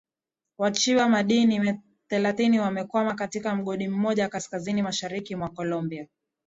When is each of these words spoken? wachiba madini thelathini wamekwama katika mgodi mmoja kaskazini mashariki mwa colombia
wachiba 0.57 1.09
madini 1.09 1.79
thelathini 2.07 2.59
wamekwama 2.59 3.15
katika 3.15 3.55
mgodi 3.55 3.87
mmoja 3.87 4.29
kaskazini 4.29 4.81
mashariki 4.81 5.35
mwa 5.35 5.49
colombia 5.49 6.07